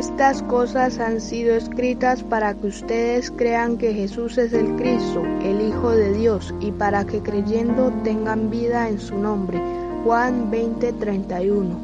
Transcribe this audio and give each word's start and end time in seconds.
Estas 0.00 0.42
cosas 0.44 0.98
han 0.98 1.20
sido 1.20 1.54
escritas 1.54 2.22
para 2.22 2.54
que 2.54 2.68
ustedes 2.68 3.30
crean 3.30 3.76
que 3.76 3.92
Jesús 3.92 4.38
es 4.38 4.54
el 4.54 4.74
Cristo, 4.76 5.22
el 5.42 5.60
Hijo 5.60 5.90
de 5.90 6.14
Dios, 6.14 6.54
y 6.58 6.72
para 6.72 7.04
que 7.04 7.20
creyendo 7.20 7.92
tengan 8.02 8.48
vida 8.48 8.88
en 8.88 8.98
su 8.98 9.18
nombre. 9.18 9.60
Juan 10.02 10.50
20:31 10.50 11.78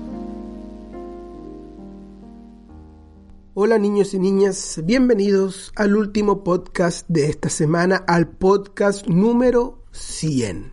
Hola 3.52 3.76
niños 3.76 4.14
y 4.14 4.18
niñas, 4.18 4.80
bienvenidos 4.82 5.70
al 5.76 5.94
último 5.94 6.42
podcast 6.42 7.06
de 7.08 7.26
esta 7.26 7.50
semana, 7.50 7.96
al 7.96 8.28
podcast 8.28 9.06
número 9.08 9.82
100. 9.92 10.72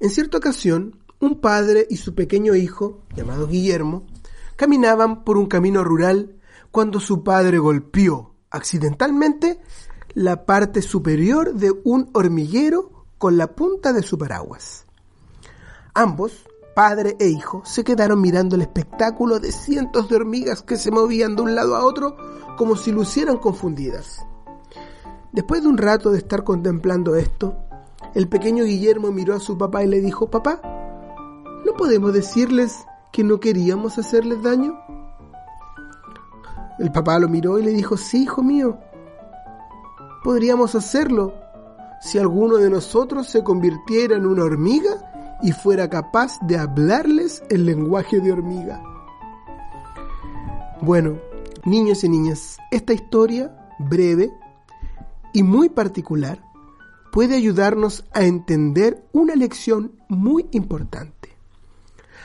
En 0.00 0.10
cierta 0.10 0.36
ocasión, 0.36 0.98
un 1.20 1.40
padre 1.40 1.86
y 1.88 1.96
su 1.96 2.14
pequeño 2.14 2.54
hijo, 2.54 3.00
llamado 3.16 3.46
Guillermo, 3.46 4.04
caminaban 4.56 5.24
por 5.24 5.36
un 5.36 5.46
camino 5.46 5.84
rural 5.84 6.36
cuando 6.70 7.00
su 7.00 7.22
padre 7.22 7.58
golpeó 7.58 8.34
accidentalmente 8.50 9.60
la 10.14 10.46
parte 10.46 10.80
superior 10.80 11.54
de 11.54 11.72
un 11.84 12.10
hormiguero 12.12 13.06
con 13.18 13.36
la 13.36 13.48
punta 13.48 13.92
de 13.92 14.02
su 14.02 14.16
paraguas. 14.16 14.86
Ambos, 15.92 16.44
padre 16.74 17.16
e 17.20 17.28
hijo, 17.28 17.62
se 17.64 17.84
quedaron 17.84 18.20
mirando 18.20 18.56
el 18.56 18.62
espectáculo 18.62 19.40
de 19.40 19.52
cientos 19.52 20.08
de 20.08 20.16
hormigas 20.16 20.62
que 20.62 20.76
se 20.76 20.90
movían 20.90 21.36
de 21.36 21.42
un 21.42 21.54
lado 21.54 21.76
a 21.76 21.84
otro 21.84 22.16
como 22.56 22.76
si 22.76 22.92
lucieran 22.92 23.38
confundidas. 23.38 24.24
Después 25.32 25.62
de 25.62 25.68
un 25.68 25.78
rato 25.78 26.10
de 26.10 26.18
estar 26.18 26.44
contemplando 26.44 27.16
esto, 27.16 27.56
el 28.14 28.28
pequeño 28.28 28.64
Guillermo 28.64 29.10
miró 29.10 29.34
a 29.34 29.40
su 29.40 29.58
papá 29.58 29.82
y 29.82 29.88
le 29.88 30.00
dijo, 30.00 30.30
papá, 30.30 30.60
¿no 31.64 31.72
podemos 31.76 32.12
decirles 32.12 32.84
que 33.14 33.22
no 33.22 33.38
queríamos 33.38 33.96
hacerles 33.96 34.42
daño? 34.42 34.76
El 36.80 36.90
papá 36.90 37.16
lo 37.20 37.28
miró 37.28 37.60
y 37.60 37.62
le 37.62 37.70
dijo, 37.70 37.96
sí, 37.96 38.24
hijo 38.24 38.42
mío, 38.42 38.76
podríamos 40.24 40.74
hacerlo 40.74 41.32
si 42.00 42.18
alguno 42.18 42.56
de 42.56 42.68
nosotros 42.68 43.28
se 43.28 43.44
convirtiera 43.44 44.16
en 44.16 44.26
una 44.26 44.42
hormiga 44.42 45.38
y 45.42 45.52
fuera 45.52 45.88
capaz 45.88 46.40
de 46.40 46.58
hablarles 46.58 47.44
el 47.50 47.66
lenguaje 47.66 48.18
de 48.18 48.32
hormiga. 48.32 48.82
Bueno, 50.80 51.16
niños 51.64 52.02
y 52.02 52.08
niñas, 52.08 52.58
esta 52.72 52.94
historia 52.94 53.56
breve 53.78 54.32
y 55.32 55.44
muy 55.44 55.68
particular 55.68 56.42
puede 57.12 57.36
ayudarnos 57.36 58.04
a 58.12 58.24
entender 58.24 59.06
una 59.12 59.36
lección 59.36 59.92
muy 60.08 60.48
importante. 60.50 61.23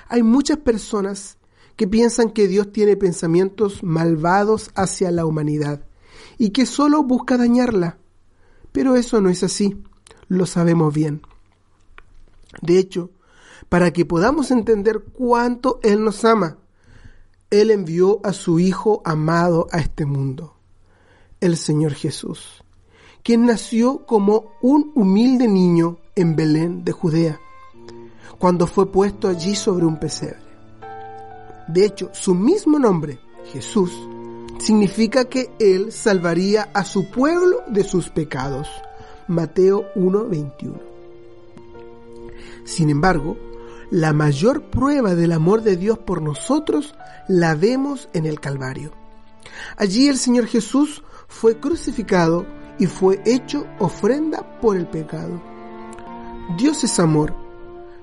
Hay 0.10 0.24
muchas 0.24 0.58
personas 0.58 1.38
que 1.76 1.88
piensan 1.88 2.32
que 2.32 2.48
Dios 2.48 2.72
tiene 2.72 2.98
pensamientos 2.98 3.84
malvados 3.84 4.72
hacia 4.76 5.12
la 5.12 5.26
humanidad 5.26 5.86
y 6.40 6.50
que 6.50 6.66
solo 6.66 7.04
busca 7.04 7.38
dañarla. 7.38 8.00
Pero 8.72 8.96
eso 8.96 9.22
no 9.22 9.30
es 9.30 9.44
así, 9.44 9.82
lo 10.28 10.48
sabemos 10.48 10.94
bien. 10.94 11.22
De 12.62 12.80
hecho, 12.80 13.12
para 13.70 13.94
que 13.94 14.04
podamos 14.04 14.50
entender 14.50 15.04
cuánto 15.14 15.80
Él 15.84 16.04
nos 16.04 16.26
ama, 16.26 16.58
Él 17.52 17.70
envió 17.70 18.20
a 18.23 18.34
su 18.34 18.60
Hijo 18.60 19.04
amado 19.06 19.68
a 19.72 19.78
este 19.78 20.08
mundo, 20.08 20.56
el 21.40 21.56
Señor 21.56 21.94
Jesús, 21.94 22.64
quien 23.22 23.46
nació 23.46 24.08
como 24.08 24.54
un 24.62 24.92
humilde 24.96 25.48
niño 25.48 26.00
en 26.16 26.36
Belén 26.36 26.84
de 26.84 26.94
Judea 26.94 27.40
cuando 28.38 28.68
fue 28.68 28.92
puesto 28.92 29.28
allí 29.28 29.56
sobre 29.56 29.86
un 29.86 29.98
pesebre. 29.98 30.50
De 31.68 31.86
hecho, 31.86 32.10
su 32.14 32.34
mismo 32.34 32.80
nombre, 32.80 33.20
Jesús, 33.52 33.92
significa 34.60 35.26
que 35.26 35.52
Él 35.60 35.92
salvaría 35.92 36.70
a 36.73 36.84
su 36.84 37.10
pueblo 37.10 37.62
de 37.68 37.84
sus 37.84 38.10
pecados. 38.10 38.68
Mateo 39.28 39.86
1:21. 39.95 40.80
Sin 42.66 42.89
embargo, 42.89 43.38
la 43.92 44.14
mayor 44.14 44.64
prueba 44.70 45.16
del 45.16 45.32
amor 45.32 45.62
de 45.64 45.76
Dios 45.76 45.98
por 46.00 46.22
nosotros 46.22 46.95
la 47.28 47.56
vemos 47.56 48.10
en 48.14 48.26
el 48.26 48.39
Calvario. 48.39 48.92
Allí 49.78 50.08
el 50.08 50.18
Señor 50.18 50.45
Jesús 50.45 51.04
fue 51.28 51.60
crucificado 51.60 52.45
y 52.78 52.86
fue 52.86 53.22
hecho 53.26 53.66
ofrenda 53.80 54.60
por 54.60 54.78
el 54.78 54.88
pecado. 54.88 55.42
Dios 56.58 56.84
es 56.84 57.00
amor 57.00 57.48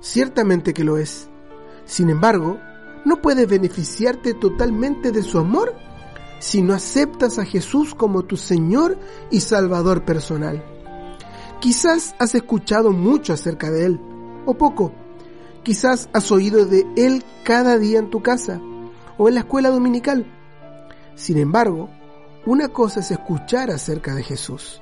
Ciertamente 0.06 0.72
que 0.72 0.84
lo 0.84 0.98
es. 0.98 1.28
Sin 1.84 2.10
embargo, 2.10 2.60
no 3.04 3.20
puedes 3.20 3.48
beneficiarte 3.48 4.34
totalmente 4.34 5.10
de 5.10 5.24
su 5.24 5.36
amor 5.36 5.74
si 6.38 6.62
no 6.62 6.74
aceptas 6.74 7.40
a 7.40 7.44
Jesús 7.44 7.92
como 7.92 8.22
tu 8.22 8.36
Señor 8.36 8.96
y 9.32 9.40
Salvador 9.40 10.04
personal. 10.04 10.64
Quizás 11.58 12.14
has 12.20 12.36
escuchado 12.36 12.92
mucho 12.92 13.32
acerca 13.32 13.68
de 13.72 13.84
Él, 13.84 14.00
o 14.46 14.54
poco. 14.54 14.92
Quizás 15.64 16.08
has 16.12 16.30
oído 16.30 16.66
de 16.66 16.86
Él 16.96 17.24
cada 17.42 17.76
día 17.76 17.98
en 17.98 18.08
tu 18.08 18.22
casa 18.22 18.60
o 19.18 19.26
en 19.26 19.34
la 19.34 19.40
escuela 19.40 19.70
dominical. 19.70 20.24
Sin 21.16 21.36
embargo, 21.36 21.90
una 22.46 22.68
cosa 22.68 23.00
es 23.00 23.10
escuchar 23.10 23.72
acerca 23.72 24.14
de 24.14 24.22
Jesús 24.22 24.80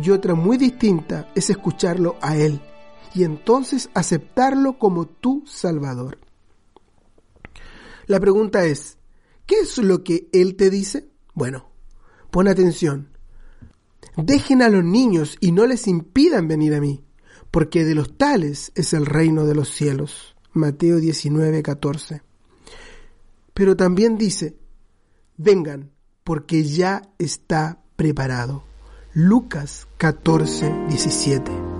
y 0.00 0.10
otra 0.10 0.36
muy 0.36 0.56
distinta 0.56 1.28
es 1.34 1.50
escucharlo 1.50 2.14
a 2.20 2.36
Él 2.36 2.62
y 3.14 3.24
entonces 3.24 3.90
aceptarlo 3.94 4.78
como 4.78 5.06
tu 5.06 5.44
Salvador. 5.46 6.18
La 8.06 8.20
pregunta 8.20 8.64
es, 8.64 8.98
¿qué 9.46 9.60
es 9.60 9.78
lo 9.78 10.02
que 10.02 10.28
Él 10.32 10.56
te 10.56 10.70
dice? 10.70 11.08
Bueno, 11.34 11.68
pon 12.30 12.48
atención. 12.48 13.08
Dejen 14.16 14.62
a 14.62 14.68
los 14.68 14.84
niños 14.84 15.36
y 15.40 15.52
no 15.52 15.66
les 15.66 15.86
impidan 15.86 16.48
venir 16.48 16.74
a 16.74 16.80
mí, 16.80 17.04
porque 17.50 17.84
de 17.84 17.94
los 17.94 18.16
tales 18.16 18.72
es 18.74 18.92
el 18.92 19.06
reino 19.06 19.46
de 19.46 19.54
los 19.54 19.68
cielos. 19.68 20.36
Mateo 20.52 20.98
19, 20.98 21.62
14. 21.62 22.22
Pero 23.54 23.76
también 23.76 24.18
dice, 24.18 24.56
vengan, 25.36 25.90
porque 26.24 26.64
ya 26.64 27.02
está 27.18 27.82
preparado. 27.96 28.64
Lucas 29.14 29.86
14, 29.98 30.86
17. 30.88 31.71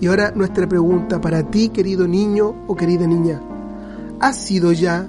Y 0.00 0.06
ahora 0.06 0.32
nuestra 0.34 0.68
pregunta 0.68 1.20
para 1.20 1.42
ti, 1.42 1.70
querido 1.70 2.06
niño 2.06 2.54
o 2.66 2.76
querida 2.76 3.06
niña. 3.06 3.40
¿Has 4.20 4.36
sido 4.36 4.72
ya 4.72 5.06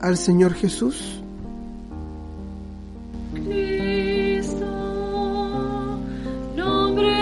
al 0.00 0.16
Señor 0.16 0.54
Jesús? 0.54 1.20
Cristo, 3.34 4.66
nombre. 6.56 7.14